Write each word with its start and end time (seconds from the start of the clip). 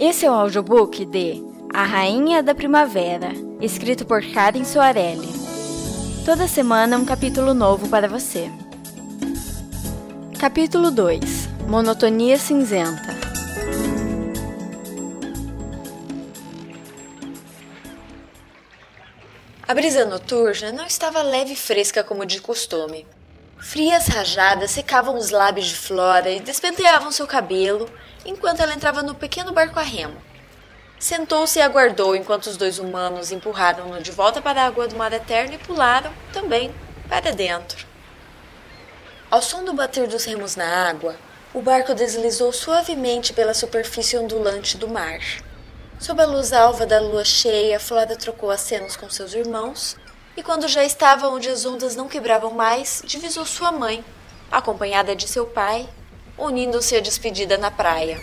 Esse 0.00 0.24
é 0.24 0.30
o 0.30 0.32
audiobook 0.32 1.04
de 1.04 1.44
A 1.74 1.84
Rainha 1.84 2.42
da 2.42 2.54
Primavera, 2.54 3.32
escrito 3.60 4.06
por 4.06 4.22
Karen 4.32 4.64
Soarelli. 4.64 5.28
Toda 6.24 6.48
semana 6.48 6.96
um 6.96 7.04
capítulo 7.04 7.52
novo 7.52 7.86
para 7.86 8.08
você. 8.08 8.50
Capítulo 10.38 10.90
2 10.90 11.20
Monotonia 11.68 12.38
Cinzenta 12.38 13.14
A 19.68 19.74
brisa 19.74 20.06
noturna 20.06 20.72
não 20.72 20.86
estava 20.86 21.20
leve 21.20 21.52
e 21.52 21.56
fresca 21.56 22.02
como 22.02 22.24
de 22.24 22.40
costume. 22.40 23.06
Frias 23.62 24.06
rajadas 24.06 24.70
secavam 24.70 25.16
os 25.16 25.30
lábios 25.30 25.66
de 25.66 25.76
Flora 25.76 26.30
e 26.30 26.40
despenteavam 26.40 27.12
seu 27.12 27.26
cabelo 27.26 27.88
enquanto 28.24 28.60
ela 28.60 28.72
entrava 28.72 29.02
no 29.02 29.14
pequeno 29.14 29.52
barco 29.52 29.78
a 29.78 29.82
remo. 29.82 30.16
Sentou-se 30.98 31.58
e 31.58 31.62
aguardou 31.62 32.16
enquanto 32.16 32.46
os 32.46 32.56
dois 32.56 32.78
humanos 32.78 33.30
empurraram-no 33.30 34.02
de 34.02 34.10
volta 34.10 34.40
para 34.40 34.62
a 34.62 34.66
água 34.66 34.88
do 34.88 34.96
mar 34.96 35.12
eterno 35.12 35.54
e 35.54 35.58
pularam, 35.58 36.10
também, 36.32 36.74
para 37.06 37.32
dentro. 37.32 37.86
Ao 39.30 39.42
som 39.42 39.62
do 39.62 39.74
bater 39.74 40.08
dos 40.08 40.24
remos 40.24 40.56
na 40.56 40.88
água, 40.88 41.14
o 41.52 41.60
barco 41.60 41.94
deslizou 41.94 42.52
suavemente 42.54 43.34
pela 43.34 43.52
superfície 43.52 44.16
ondulante 44.16 44.78
do 44.78 44.88
mar. 44.88 45.20
Sob 45.98 46.20
a 46.20 46.26
luz 46.26 46.54
alva 46.54 46.86
da 46.86 46.98
lua 46.98 47.26
cheia, 47.26 47.78
Flora 47.78 48.16
trocou 48.16 48.50
acenos 48.50 48.96
com 48.96 49.08
seus 49.10 49.34
irmãos 49.34 49.98
e, 50.40 50.42
quando 50.42 50.66
já 50.66 50.82
estava 50.82 51.28
onde 51.28 51.50
as 51.50 51.66
ondas 51.66 51.94
não 51.94 52.08
quebravam 52.08 52.52
mais, 52.52 53.02
divisou 53.04 53.44
sua 53.44 53.70
mãe, 53.70 54.02
acompanhada 54.50 55.14
de 55.14 55.28
seu 55.28 55.44
pai, 55.44 55.86
unindo-se 56.38 56.96
à 56.96 57.00
despedida 57.00 57.58
na 57.58 57.70
praia. 57.70 58.18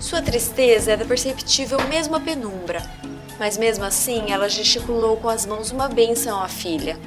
Sua 0.00 0.22
tristeza 0.22 0.92
era 0.92 1.04
perceptível 1.04 1.78
mesmo 1.88 2.16
à 2.16 2.20
penumbra, 2.20 2.82
mas 3.38 3.58
mesmo 3.58 3.84
assim 3.84 4.32
ela 4.32 4.48
gesticulou 4.48 5.18
com 5.18 5.28
as 5.28 5.44
mãos 5.44 5.70
uma 5.70 5.90
bênção 5.90 6.42
à 6.42 6.48
filha. 6.48 6.98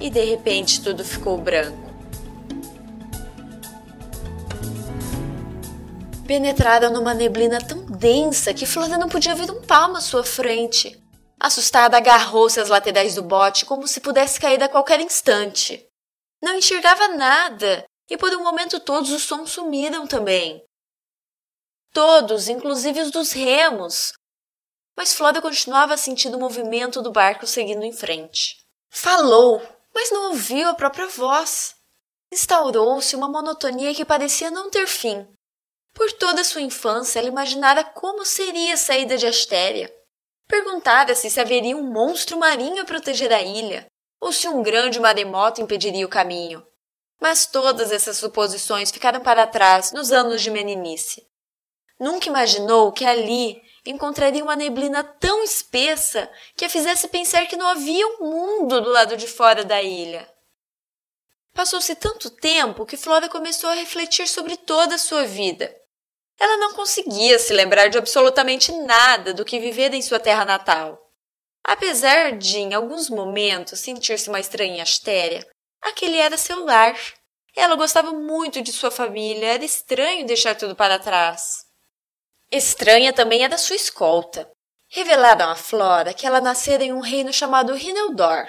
E 0.00 0.10
de 0.10 0.24
repente 0.24 0.82
tudo 0.82 1.04
ficou 1.04 1.38
branco. 1.38 1.86
Penetraram 6.26 6.92
numa 6.92 7.14
neblina 7.14 7.60
tão 7.60 7.86
densa 7.86 8.52
que 8.52 8.66
Flora 8.66 8.98
não 8.98 9.08
podia 9.08 9.36
ver 9.36 9.48
um 9.48 9.62
palmo 9.62 9.96
à 9.96 10.00
sua 10.00 10.24
frente. 10.24 11.05
Assustada, 11.38 11.96
agarrou-se 11.96 12.58
às 12.58 12.68
laterais 12.68 13.14
do 13.14 13.22
bote 13.22 13.66
como 13.66 13.86
se 13.86 14.00
pudesse 14.00 14.40
cair 14.40 14.62
a 14.62 14.68
qualquer 14.68 15.00
instante. 15.00 15.86
Não 16.42 16.56
enxergava 16.56 17.08
nada 17.08 17.84
e 18.08 18.16
por 18.16 18.34
um 18.34 18.42
momento 18.42 18.80
todos 18.80 19.10
os 19.10 19.22
sons 19.24 19.50
sumiram 19.50 20.06
também. 20.06 20.64
Todos, 21.92 22.48
inclusive 22.48 23.00
os 23.00 23.10
dos 23.10 23.32
remos. 23.32 24.12
Mas 24.96 25.12
Flora 25.12 25.42
continuava 25.42 25.96
sentindo 25.96 26.36
o 26.36 26.40
movimento 26.40 27.02
do 27.02 27.10
barco 27.10 27.46
seguindo 27.46 27.84
em 27.84 27.92
frente. 27.92 28.56
Falou, 28.90 29.60
mas 29.94 30.10
não 30.10 30.30
ouviu 30.30 30.68
a 30.68 30.74
própria 30.74 31.06
voz. 31.06 31.74
Instaurou-se 32.32 33.14
uma 33.14 33.28
monotonia 33.28 33.94
que 33.94 34.04
parecia 34.04 34.50
não 34.50 34.70
ter 34.70 34.86
fim. 34.86 35.26
Por 35.94 36.12
toda 36.12 36.44
sua 36.44 36.60
infância, 36.60 37.18
ela 37.18 37.28
imaginara 37.28 37.82
como 37.82 38.24
seria 38.24 38.74
a 38.74 38.76
saída 38.76 39.16
de 39.16 39.26
Astéria. 39.26 39.90
Perguntara-se 40.48 41.28
se 41.28 41.40
haveria 41.40 41.76
um 41.76 41.82
monstro 41.82 42.38
marinho 42.38 42.82
a 42.82 42.84
proteger 42.84 43.32
a 43.32 43.42
ilha, 43.42 43.86
ou 44.20 44.32
se 44.32 44.48
um 44.48 44.62
grande 44.62 45.00
maremoto 45.00 45.60
impediria 45.60 46.06
o 46.06 46.10
caminho. 46.10 46.66
Mas 47.20 47.46
todas 47.46 47.90
essas 47.90 48.16
suposições 48.16 48.90
ficaram 48.90 49.20
para 49.20 49.46
trás 49.46 49.92
nos 49.92 50.12
anos 50.12 50.42
de 50.42 50.50
meninice. 50.50 51.26
Nunca 51.98 52.28
imaginou 52.28 52.92
que 52.92 53.04
ali 53.04 53.60
encontraria 53.84 54.42
uma 54.42 54.56
neblina 54.56 55.02
tão 55.02 55.42
espessa 55.42 56.30
que 56.54 56.64
a 56.64 56.68
fizesse 56.68 57.08
pensar 57.08 57.46
que 57.46 57.56
não 57.56 57.66
havia 57.68 58.06
um 58.06 58.18
mundo 58.20 58.80
do 58.80 58.90
lado 58.90 59.16
de 59.16 59.26
fora 59.26 59.64
da 59.64 59.82
ilha. 59.82 60.28
Passou-se 61.54 61.94
tanto 61.96 62.28
tempo 62.28 62.84
que 62.84 62.98
Flora 62.98 63.30
começou 63.30 63.70
a 63.70 63.74
refletir 63.74 64.28
sobre 64.28 64.56
toda 64.58 64.96
a 64.96 64.98
sua 64.98 65.24
vida. 65.24 65.74
Ela 66.38 66.56
não 66.58 66.74
conseguia 66.74 67.38
se 67.38 67.52
lembrar 67.52 67.88
de 67.88 67.98
absolutamente 67.98 68.72
nada 68.72 69.32
do 69.32 69.44
que 69.44 69.58
vivera 69.58 69.96
em 69.96 70.02
sua 70.02 70.20
terra 70.20 70.44
natal. 70.44 71.00
Apesar 71.64 72.36
de, 72.36 72.58
em 72.58 72.74
alguns 72.74 73.10
momentos, 73.10 73.80
sentir-se 73.80 74.28
uma 74.28 74.38
estranha 74.38 74.82
astéria, 74.82 75.46
Aquele 75.86 76.18
era 76.18 76.36
seu 76.36 76.64
lar. 76.64 76.96
Ela 77.54 77.76
gostava 77.76 78.12
muito 78.12 78.60
de 78.60 78.72
sua 78.72 78.90
família, 78.90 79.54
era 79.54 79.64
estranho 79.64 80.26
deixar 80.26 80.56
tudo 80.56 80.74
para 80.74 80.98
trás. 80.98 81.64
Estranha 82.50 83.12
também 83.12 83.44
era 83.44 83.56
sua 83.56 83.76
escolta. 83.76 84.50
Revelaram 84.88 85.48
a 85.50 85.56
Flora 85.56 86.12
que 86.12 86.26
ela 86.26 86.40
nascera 86.40 86.82
em 86.82 86.92
um 86.92 87.00
reino 87.00 87.32
chamado 87.32 87.74
Rineldor. 87.74 88.46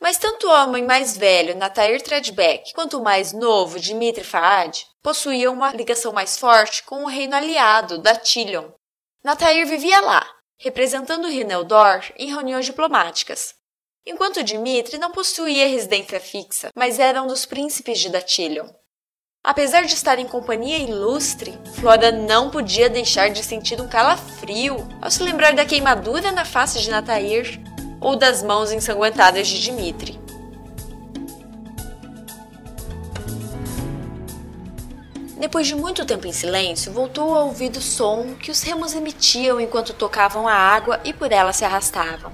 Mas 0.00 0.16
tanto 0.16 0.46
o 0.46 0.50
homem 0.50 0.84
mais 0.84 1.16
velho, 1.16 1.56
Natair 1.56 2.00
Tredbeck, 2.00 2.72
quanto 2.72 2.98
o 2.98 3.02
mais 3.02 3.32
novo, 3.32 3.80
Dimitri 3.80 4.22
Faad, 4.22 4.86
possuíam 5.02 5.52
uma 5.54 5.72
ligação 5.72 6.12
mais 6.12 6.38
forte 6.38 6.84
com 6.84 7.02
o 7.02 7.08
reino 7.08 7.34
aliado, 7.34 7.98
Datilion. 7.98 8.70
Natair 9.24 9.66
vivia 9.66 10.00
lá, 10.00 10.24
representando 10.56 11.28
Rineldor 11.28 12.04
em 12.16 12.28
reuniões 12.28 12.66
diplomáticas, 12.66 13.54
enquanto 14.06 14.44
Dmitri 14.44 14.98
não 14.98 15.10
possuía 15.10 15.66
residência 15.66 16.20
fixa, 16.20 16.70
mas 16.76 17.00
era 17.00 17.20
um 17.20 17.26
dos 17.26 17.44
príncipes 17.44 17.98
de 17.98 18.08
Datilion. 18.08 18.68
Apesar 19.42 19.82
de 19.82 19.94
estar 19.94 20.18
em 20.18 20.26
companhia 20.26 20.78
ilustre, 20.78 21.58
Flora 21.80 22.12
não 22.12 22.50
podia 22.50 22.90
deixar 22.90 23.30
de 23.30 23.42
sentir 23.42 23.80
um 23.80 23.88
calafrio 23.88 24.76
ao 25.00 25.10
se 25.10 25.22
lembrar 25.22 25.54
da 25.54 25.64
queimadura 25.64 26.30
na 26.32 26.44
face 26.44 26.80
de 26.80 26.90
Natair 26.90 27.58
ou 28.00 28.16
das 28.16 28.42
mãos 28.42 28.72
ensanguentadas 28.72 29.46
de 29.48 29.70
Dmitri. 29.70 30.18
Depois 35.38 35.66
de 35.66 35.74
muito 35.74 36.04
tempo 36.04 36.26
em 36.26 36.32
silêncio, 36.32 36.92
voltou 36.92 37.34
a 37.34 37.44
ouvir 37.44 37.70
o 37.70 37.80
som 37.80 38.34
que 38.34 38.50
os 38.50 38.62
remos 38.62 38.94
emitiam 38.94 39.60
enquanto 39.60 39.92
tocavam 39.92 40.48
a 40.48 40.54
água 40.54 41.00
e 41.04 41.12
por 41.12 41.32
ela 41.32 41.52
se 41.52 41.64
arrastavam 41.64 42.32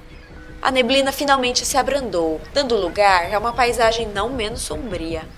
a 0.64 0.70
neblina 0.70 1.12
finalmente 1.12 1.66
se 1.66 1.76
abrandou, 1.76 2.40
dando 2.54 2.74
lugar 2.74 3.34
a 3.34 3.38
uma 3.38 3.52
paisagem 3.52 4.08
não 4.08 4.30
menos 4.30 4.62
sombria. 4.62 5.28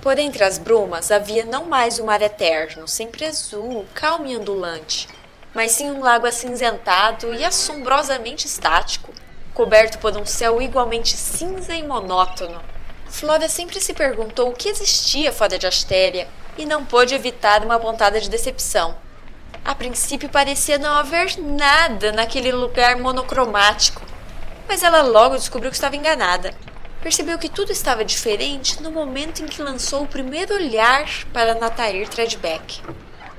Por 0.00 0.18
entre 0.18 0.42
as 0.42 0.58
brumas 0.58 1.12
havia 1.12 1.44
não 1.44 1.66
mais 1.66 2.00
o 2.00 2.04
mar 2.04 2.20
eterno, 2.20 2.88
sempre 2.88 3.24
azul, 3.24 3.86
calmo 3.94 4.26
e 4.26 4.36
ondulante, 4.36 5.08
mas 5.54 5.70
sim 5.70 5.92
um 5.92 6.00
lago 6.00 6.26
acinzentado 6.26 7.32
e 7.32 7.44
assombrosamente 7.44 8.48
estático, 8.48 9.12
coberto 9.54 9.98
por 9.98 10.16
um 10.16 10.24
céu 10.24 10.60
igualmente 10.60 11.16
cinza 11.16 11.74
e 11.74 11.82
monótono. 11.82 12.60
Flora 13.06 13.48
sempre 13.48 13.80
se 13.80 13.92
perguntou 13.92 14.48
o 14.48 14.54
que 14.54 14.68
existia 14.68 15.32
fora 15.32 15.58
de 15.58 15.66
Astéria 15.66 16.26
e 16.56 16.64
não 16.64 16.84
pôde 16.84 17.14
evitar 17.14 17.62
uma 17.62 17.78
pontada 17.78 18.20
de 18.20 18.30
decepção. 18.30 18.96
A 19.64 19.74
princípio 19.74 20.28
parecia 20.28 20.78
não 20.78 20.92
haver 20.94 21.38
nada 21.38 22.10
naquele 22.10 22.50
lugar 22.50 22.96
monocromático, 22.96 24.02
mas 24.66 24.82
ela 24.82 25.02
logo 25.02 25.36
descobriu 25.36 25.70
que 25.70 25.76
estava 25.76 25.94
enganada. 25.94 26.54
Percebeu 27.02 27.38
que 27.38 27.48
tudo 27.48 27.70
estava 27.70 28.04
diferente 28.04 28.82
no 28.82 28.90
momento 28.90 29.42
em 29.42 29.46
que 29.46 29.62
lançou 29.62 30.04
o 30.04 30.08
primeiro 30.08 30.54
olhar 30.54 31.06
para 31.32 31.54
Natair 31.54 32.08
Treadback. 32.08 32.80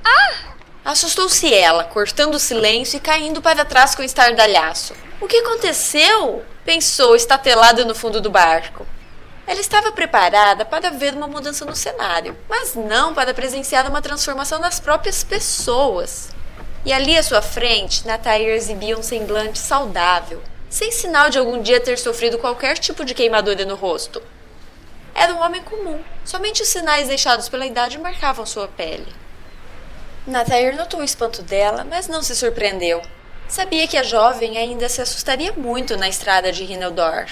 Ah! 0.03 0.53
Assustou-se 0.85 1.53
ela, 1.53 1.85
cortando 1.85 2.35
o 2.35 2.39
silêncio 2.39 2.97
e 2.97 2.99
caindo 2.99 3.41
para 3.41 3.63
trás 3.63 3.95
com 3.95 4.03
estardalhaço. 4.03 4.94
O 5.21 5.27
que 5.27 5.38
aconteceu? 5.38 6.44
Pensou, 6.66 7.16
estatelada 7.16 7.85
no 7.85 7.95
fundo 7.95 8.19
do 8.19 8.29
barco. 8.29 8.85
Ela 9.47 9.61
estava 9.61 9.93
preparada 9.93 10.66
para 10.66 10.89
ver 10.89 11.13
uma 11.13 11.27
mudança 11.27 11.63
no 11.63 11.73
cenário, 11.73 12.35
mas 12.49 12.75
não 12.75 13.13
para 13.13 13.33
presenciar 13.33 13.88
uma 13.89 14.01
transformação 14.01 14.59
das 14.59 14.81
próprias 14.81 15.23
pessoas. 15.23 16.29
E 16.84 16.91
ali 16.91 17.17
à 17.17 17.23
sua 17.23 17.41
frente, 17.41 18.05
Natair 18.05 18.49
exibia 18.49 18.97
um 18.97 19.03
semblante 19.03 19.59
saudável, 19.59 20.43
sem 20.69 20.91
sinal 20.91 21.29
de 21.29 21.40
algum 21.40 21.61
dia 21.61 21.79
ter 21.79 21.97
sofrido 21.97 22.37
qualquer 22.37 22.78
tipo 22.78 23.05
de 23.05 23.13
queimadura 23.13 23.63
no 23.63 23.75
rosto. 23.75 24.22
Era 25.16 25.34
um 25.34 25.41
homem 25.41 25.63
comum, 25.63 26.03
somente 26.25 26.61
os 26.61 26.67
sinais 26.67 27.08
deixados 27.08 27.47
pela 27.47 27.66
idade 27.66 27.97
marcavam 27.97 28.46
sua 28.46 28.67
pele. 28.67 29.22
Natair 30.25 30.73
notou 30.73 31.02
o 31.02 31.03
espanto 31.03 31.41
dela, 31.41 31.84
mas 31.84 32.08
não 32.08 32.23
se 32.23 32.34
surpreendeu. 32.34 33.02
Sabia 33.46 33.85
que 33.85 33.97
a 33.97 34.03
jovem 34.03 34.58
ainda 34.58 34.87
se 34.87 35.02
assustaria 35.02 35.52
muito 35.52 35.97
na 35.97 36.08
estrada 36.08 36.49
de 36.49 36.64
Rineldor. 36.64 37.25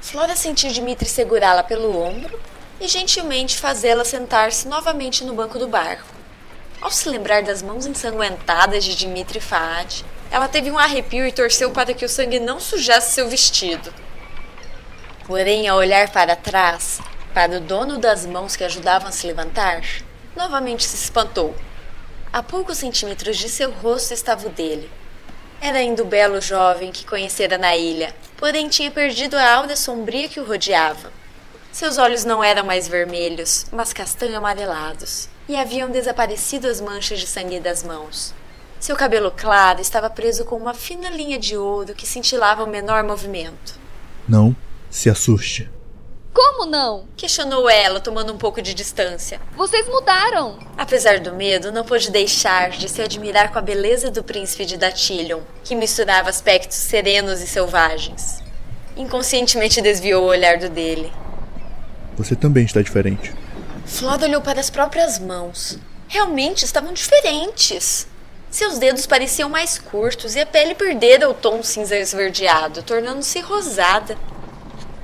Flora 0.00 0.34
sentiu 0.34 0.70
Dimitri 0.72 1.06
segurá-la 1.06 1.62
pelo 1.62 2.00
ombro 2.00 2.40
e 2.80 2.88
gentilmente 2.88 3.58
fazê-la 3.58 4.06
sentar-se 4.06 4.66
novamente 4.66 5.22
no 5.22 5.34
banco 5.34 5.58
do 5.58 5.68
barco. 5.68 6.08
Ao 6.80 6.90
se 6.90 7.10
lembrar 7.10 7.42
das 7.42 7.60
mãos 7.60 7.84
ensanguentadas 7.84 8.82
de 8.82 8.96
Dimitri 8.96 9.38
Faad, 9.38 10.02
ela 10.30 10.48
teve 10.48 10.70
um 10.70 10.78
arrepio 10.78 11.26
e 11.26 11.30
torceu 11.30 11.72
para 11.72 11.92
que 11.92 12.06
o 12.06 12.08
sangue 12.08 12.40
não 12.40 12.58
sujasse 12.58 13.12
seu 13.12 13.28
vestido. 13.28 13.92
Porém, 15.26 15.68
ao 15.68 15.76
olhar 15.76 16.10
para 16.10 16.34
trás, 16.34 17.00
para 17.34 17.58
o 17.58 17.60
dono 17.60 17.98
das 17.98 18.24
mãos 18.24 18.56
que 18.56 18.64
ajudavam 18.64 19.08
a 19.08 19.12
se 19.12 19.26
levantar, 19.26 19.82
novamente 20.34 20.84
se 20.84 20.96
espantou. 20.96 21.54
A 22.32 22.42
poucos 22.42 22.78
centímetros 22.78 23.36
de 23.36 23.46
seu 23.46 23.70
rosto 23.70 24.14
estava 24.14 24.46
o 24.46 24.50
dele. 24.50 24.90
Era 25.60 25.80
ainda 25.80 26.02
o 26.02 26.06
belo 26.06 26.40
jovem 26.40 26.90
que 26.90 27.04
conhecera 27.04 27.58
na 27.58 27.76
ilha, 27.76 28.14
porém 28.38 28.70
tinha 28.70 28.90
perdido 28.90 29.36
a 29.36 29.54
aura 29.54 29.76
sombria 29.76 30.30
que 30.30 30.40
o 30.40 30.44
rodeava. 30.44 31.12
Seus 31.70 31.98
olhos 31.98 32.24
não 32.24 32.42
eram 32.42 32.64
mais 32.64 32.88
vermelhos, 32.88 33.66
mas 33.70 33.92
castanho 33.92 34.38
amarelados, 34.38 35.28
e 35.46 35.54
haviam 35.54 35.90
desaparecido 35.90 36.68
as 36.68 36.80
manchas 36.80 37.20
de 37.20 37.26
sangue 37.26 37.60
das 37.60 37.82
mãos. 37.82 38.32
Seu 38.80 38.96
cabelo 38.96 39.30
claro 39.30 39.82
estava 39.82 40.08
preso 40.08 40.46
com 40.46 40.56
uma 40.56 40.72
fina 40.72 41.10
linha 41.10 41.38
de 41.38 41.54
ouro 41.54 41.94
que 41.94 42.06
cintilava 42.06 42.64
o 42.64 42.66
menor 42.66 43.04
movimento. 43.04 43.78
Não 44.26 44.56
se 44.90 45.10
assuste. 45.10 45.70
Como 46.32 46.64
não? 46.64 47.06
Questionou 47.16 47.68
ela, 47.68 48.00
tomando 48.00 48.32
um 48.32 48.38
pouco 48.38 48.62
de 48.62 48.72
distância. 48.72 49.40
Vocês 49.54 49.86
mudaram. 49.86 50.58
Apesar 50.78 51.20
do 51.20 51.34
medo, 51.34 51.70
não 51.70 51.84
pôde 51.84 52.10
deixar 52.10 52.70
de 52.70 52.88
se 52.88 53.02
admirar 53.02 53.52
com 53.52 53.58
a 53.58 53.62
beleza 53.62 54.10
do 54.10 54.24
príncipe 54.24 54.64
de 54.64 54.78
Datilion, 54.78 55.40
que 55.62 55.74
misturava 55.74 56.30
aspectos 56.30 56.76
serenos 56.78 57.42
e 57.42 57.46
selvagens. 57.46 58.42
Inconscientemente 58.96 59.82
desviou 59.82 60.24
o 60.24 60.28
olhar 60.28 60.58
do 60.58 60.70
dele. 60.70 61.12
Você 62.16 62.34
também 62.34 62.64
está 62.64 62.80
diferente. 62.80 63.32
Flora 63.84 64.24
olhou 64.24 64.40
para 64.40 64.60
as 64.60 64.70
próprias 64.70 65.18
mãos. 65.18 65.78
Realmente 66.08 66.64
estavam 66.64 66.92
diferentes. 66.92 68.06
Seus 68.50 68.78
dedos 68.78 69.06
pareciam 69.06 69.48
mais 69.48 69.78
curtos 69.78 70.34
e 70.36 70.40
a 70.40 70.46
pele 70.46 70.74
perdera 70.74 71.28
o 71.28 71.34
tom 71.34 71.62
cinza 71.62 71.96
esverdeado, 71.96 72.82
tornando-se 72.82 73.40
rosada. 73.40 74.16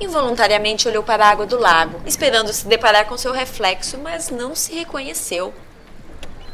Involuntariamente 0.00 0.86
olhou 0.86 1.02
para 1.02 1.24
a 1.24 1.30
água 1.30 1.44
do 1.44 1.58
lago, 1.58 2.00
esperando 2.06 2.52
se 2.52 2.66
deparar 2.66 3.06
com 3.06 3.16
seu 3.16 3.32
reflexo, 3.32 3.98
mas 3.98 4.30
não 4.30 4.54
se 4.54 4.72
reconheceu. 4.72 5.52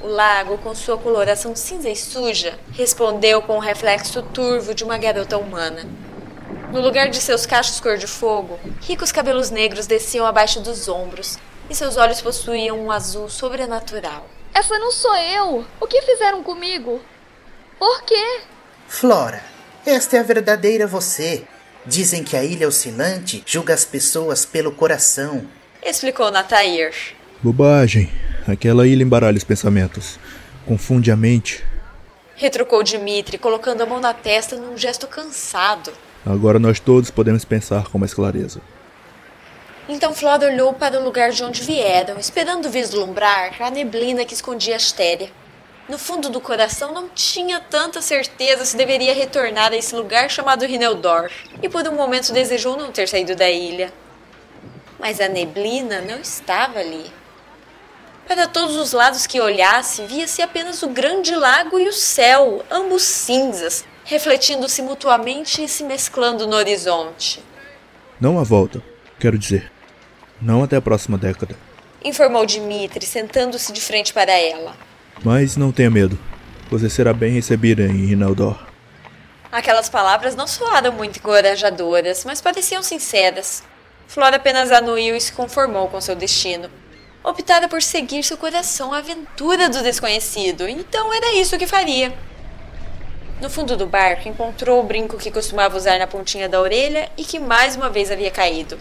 O 0.01 0.07
lago, 0.07 0.59
com 0.59 0.75
sua 0.75 0.97
coloração 0.97 1.55
cinza 1.55 1.89
e 1.91 1.97
suja, 1.97 2.59
respondeu 2.73 3.43
com 3.43 3.57
o 3.57 3.61
reflexo 3.61 4.23
turvo 4.23 4.75
de 4.75 4.83
uma 4.85 4.97
garota 4.97 5.37
humana. 5.37 5.87
No 6.73 6.81
lugar 6.81 7.09
de 7.09 7.21
seus 7.21 7.47
cachos 7.47 7.81
cor 7.81 7.97
de 7.97 8.07
fogo, 8.07 8.59
ricos 8.81 9.13
cabelos 9.13 9.51
negros 9.51 9.87
desciam 9.87 10.27
abaixo 10.27 10.61
dos 10.61 10.89
ombros 10.89 11.39
e 11.69 11.75
seus 11.75 11.97
olhos 11.97 12.21
possuíam 12.21 12.79
um 12.79 12.91
azul 12.91 13.29
sobrenatural. 13.29 14.27
Essa 14.53 14.79
não 14.79 14.91
sou 14.91 15.15
eu! 15.17 15.65
O 15.81 15.87
que 15.87 16.03
fizeram 16.03 16.43
comigo? 16.43 17.01
Por 17.79 18.03
quê? 18.03 18.41
Flora, 18.89 19.43
esta 19.85 20.17
é 20.17 20.21
a 20.21 20.23
verdadeira 20.23 20.87
você. 20.87 21.47
Dizem 21.87 22.25
que 22.25 22.35
a 22.35 22.43
ilha 22.43 22.67
oscilante 22.67 23.43
julga 23.45 23.75
as 23.75 23.85
pessoas 23.85 24.47
pelo 24.47 24.73
coração. 24.73 25.47
Explicou 25.83 26.31
Natair. 26.31 26.95
Bobagem. 27.43 28.11
Aquela 28.49 28.87
ilha 28.87 29.03
embaralha 29.03 29.37
os 29.37 29.45
pensamentos. 29.45 30.19
Confunde 30.65 31.11
a 31.11 31.17
mente. 31.17 31.63
Retrucou 32.37 32.83
Dimitri, 32.83 33.37
colocando 33.37 33.83
a 33.83 33.87
mão 33.87 34.01
na 34.01 34.15
testa 34.15 34.57
num 34.57 34.79
gesto 34.79 35.07
cansado. 35.07 35.93
Agora 36.25 36.59
nós 36.59 36.81
todos 36.81 37.11
podemos 37.11 37.45
pensar 37.45 37.89
com 37.89 37.99
mais 37.99 38.15
clareza. 38.15 38.63
Então 39.87 40.15
Flora 40.15 40.47
olhou 40.47 40.73
para 40.73 40.99
o 40.99 41.05
lugar 41.05 41.31
de 41.33 41.45
onde 41.45 41.63
vieram, 41.63 42.19
esperando 42.19 42.71
vislumbrar 42.71 43.61
a 43.61 43.71
neblina 43.71 44.25
que 44.25 44.33
escondia 44.33 44.77
Astéria. 44.77 45.29
No 45.87 45.99
fundo 45.99 46.31
do 46.31 46.41
coração 46.41 46.95
não 46.95 47.11
tinha 47.11 47.61
tanta 47.61 48.01
certeza 48.01 48.65
se 48.65 48.75
deveria 48.75 49.13
retornar 49.13 49.71
a 49.71 49.77
esse 49.77 49.95
lugar 49.95 50.31
chamado 50.31 50.65
Rineldor, 50.65 51.31
e 51.63 51.69
por 51.69 51.87
um 51.87 51.95
momento 51.95 52.33
desejou 52.33 52.77
não 52.77 52.91
ter 52.91 53.07
saído 53.07 53.37
da 53.37 53.51
ilha. 53.51 53.93
Mas 54.99 55.21
a 55.21 55.29
neblina 55.29 56.01
não 56.01 56.19
estava 56.19 56.79
ali. 56.79 57.13
Para 58.27 58.47
todos 58.47 58.77
os 58.77 58.95
lados 58.95 59.27
que 59.27 59.39
olhasse, 59.39 60.03
via-se 60.07 60.41
apenas 60.41 60.83
o 60.83 60.89
grande 60.89 61.37
lago 61.37 61.79
e 61.79 61.87
o 61.87 61.93
céu, 61.93 62.65
ambos 62.71 63.03
cinzas, 63.03 63.85
refletindo-se 64.07 64.81
mutuamente 64.81 65.63
e 65.63 65.69
se 65.69 65.85
mesclando 65.85 66.47
no 66.47 66.57
horizonte. 66.57 67.45
Não 68.19 68.39
há 68.39 68.43
volta, 68.43 68.83
quero 69.21 69.39
dizer. 69.39 69.71
Não 70.41 70.63
até 70.63 70.77
a 70.77 70.81
próxima 70.81 71.19
década. 71.19 71.55
Informou 72.03 72.47
Dimitri, 72.47 73.05
sentando-se 73.05 73.71
de 73.71 73.83
frente 73.83 74.15
para 74.15 74.33
ela. 74.33 74.75
Mas 75.23 75.57
não 75.57 75.71
tenha 75.71 75.91
medo. 75.91 76.19
Você 76.71 76.89
será 76.91 77.13
bem 77.13 77.33
recebida 77.33 77.83
em 77.83 78.07
Rinaldor. 78.07 78.59
Aquelas 79.53 79.89
palavras 79.89 80.35
não 80.35 80.47
soaram 80.47 80.93
muito 80.93 81.19
encorajadoras, 81.19 82.25
mas 82.25 82.41
pareciam 82.41 82.83
sinceras. 82.83 83.63
Flora 84.09 84.37
apenas 84.37 84.73
anuiu 84.73 85.15
e 85.15 85.21
se 85.21 85.33
conformou 85.33 85.89
com 85.89 86.01
seu 86.01 86.17
destino. 86.17 86.69
Optara 87.23 87.69
por 87.69 87.81
seguir 87.81 88.23
seu 88.23 88.37
coração 88.37 88.93
à 88.93 88.99
aventura 88.99 89.69
do 89.69 89.83
desconhecido, 89.83 90.69
então 90.69 91.13
era 91.13 91.35
isso 91.35 91.57
que 91.57 91.67
faria. 91.67 92.13
No 93.41 93.49
fundo 93.49 93.77
do 93.77 93.87
barco, 93.87 94.29
encontrou 94.29 94.81
o 94.81 94.87
brinco 94.87 95.17
que 95.17 95.31
costumava 95.31 95.77
usar 95.77 95.99
na 95.99 96.07
pontinha 96.07 96.49
da 96.49 96.61
orelha 96.61 97.11
e 97.17 97.25
que 97.25 97.39
mais 97.39 97.77
uma 97.77 97.89
vez 97.89 98.11
havia 98.11 98.31
caído. 98.31 98.79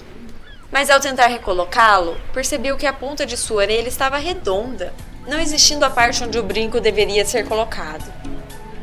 Mas 0.71 0.89
ao 0.89 0.99
tentar 0.99 1.27
recolocá-lo, 1.27 2.19
percebeu 2.33 2.77
que 2.77 2.85
a 2.85 2.93
ponta 2.93 3.25
de 3.25 3.37
sua 3.37 3.57
orelha 3.57 3.87
estava 3.87 4.17
redonda, 4.17 4.93
não 5.27 5.39
existindo 5.39 5.85
a 5.85 5.89
parte 5.89 6.23
onde 6.23 6.37
o 6.37 6.43
brinco 6.43 6.79
deveria 6.79 7.25
ser 7.25 7.47
colocado. 7.47 8.03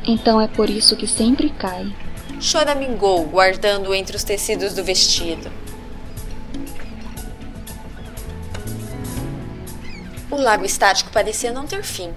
Então 0.05 0.41
é 0.41 0.49
por 0.49 0.71
isso 0.71 0.97
que 0.97 1.07
sempre 1.07 1.51
cai. 1.51 1.95
Choramingou, 2.41 3.25
guardando 3.27 3.95
entre 3.95 4.17
os 4.17 4.25
tecidos 4.25 4.75
do 4.75 4.83
vestido. 4.83 5.51
O 10.31 10.37
lago 10.37 10.65
estático 10.65 11.11
parecia 11.11 11.53
não 11.53 11.67
ter 11.67 11.83
fim. 11.83 12.15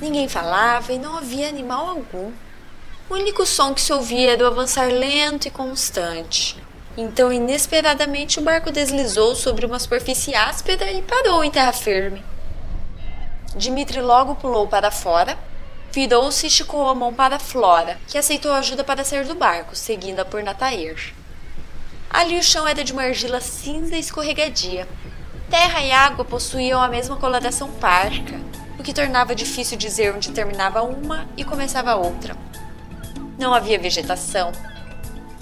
Ninguém 0.00 0.28
falava 0.28 0.92
e 0.92 0.98
não 0.98 1.16
havia 1.16 1.48
animal 1.48 1.88
algum. 1.88 2.30
O 3.10 3.14
único 3.14 3.44
som 3.44 3.74
que 3.74 3.80
se 3.80 3.92
ouvia 3.92 4.32
era 4.32 4.44
o 4.44 4.46
avançar 4.46 4.92
lento 4.92 5.48
e 5.48 5.50
constante. 5.50 6.56
Então, 6.96 7.32
inesperadamente, 7.32 8.38
o 8.38 8.42
barco 8.42 8.70
deslizou 8.70 9.34
sobre 9.34 9.64
uma 9.64 9.78
superfície 9.78 10.34
áspera 10.34 10.92
e 10.92 11.02
parou 11.02 11.42
em 11.42 11.50
terra 11.50 11.72
firme. 11.72 12.22
Dimitri 13.56 14.00
logo 14.00 14.34
pulou 14.34 14.66
para 14.66 14.90
fora, 14.90 15.36
virou-se 15.90 16.46
e 16.46 16.48
esticou 16.48 16.88
a 16.88 16.94
mão 16.94 17.12
para 17.12 17.38
Flora, 17.38 17.98
que 18.06 18.18
aceitou 18.18 18.52
ajuda 18.52 18.84
para 18.84 19.04
sair 19.04 19.24
do 19.24 19.34
barco, 19.34 19.74
seguindo-a 19.74 20.24
por 20.24 20.42
Natair. 20.42 21.14
Ali 22.10 22.38
o 22.38 22.42
chão 22.42 22.66
era 22.66 22.84
de 22.84 22.92
uma 22.92 23.02
argila 23.02 23.40
cinza 23.40 23.96
e 23.96 24.00
escorregadia. 24.00 24.86
Terra 25.50 25.80
e 25.80 25.90
água 25.90 26.24
possuíam 26.24 26.80
a 26.80 26.88
mesma 26.88 27.16
coloração 27.16 27.70
parca, 27.72 28.38
o 28.78 28.82
que 28.82 28.94
tornava 28.94 29.34
difícil 29.34 29.78
dizer 29.78 30.14
onde 30.14 30.30
terminava 30.30 30.82
uma 30.82 31.26
e 31.36 31.42
começava 31.42 31.92
a 31.92 31.96
outra. 31.96 32.36
Não 33.38 33.54
havia 33.54 33.78
vegetação, 33.78 34.52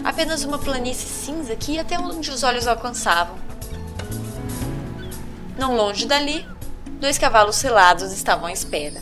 apenas 0.05 0.45
uma 0.45 0.59
planície 0.59 1.09
cinza 1.09 1.57
que 1.57 1.73
ia 1.73 1.83
até 1.83 1.99
onde 1.99 2.31
os 2.31 2.43
olhos 2.43 2.67
alcançavam. 2.67 3.37
Não 5.59 5.75
longe 5.75 6.07
dali, 6.07 6.47
dois 6.99 7.19
cavalos 7.19 7.57
selados 7.57 8.12
estavam 8.12 8.47
à 8.47 8.53
espera. 8.53 9.00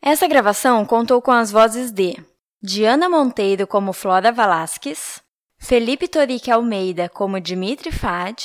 Essa 0.00 0.26
gravação 0.26 0.84
contou 0.84 1.22
com 1.22 1.30
as 1.30 1.52
vozes 1.52 1.92
de 1.92 2.16
Diana 2.60 3.08
Monteiro 3.08 3.66
como 3.66 3.92
Flora 3.92 4.32
Valasquez, 4.32 5.22
Felipe 5.58 6.08
Torique 6.08 6.50
Almeida 6.50 7.08
como 7.08 7.40
Dimitri 7.40 7.92
Fad, 7.92 8.36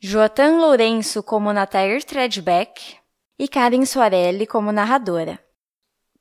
Joatan 0.00 0.58
Lourenço 0.58 1.22
como 1.22 1.52
Natair 1.52 2.04
Tredbeck 2.04 2.96
e 3.38 3.48
Karen 3.48 3.84
Soarelli 3.84 4.46
como 4.46 4.70
narradora. 4.70 5.38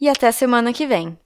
e 0.00 0.08
até 0.08 0.32
semana 0.32 0.72
que 0.72 0.86
vem. 0.86 1.18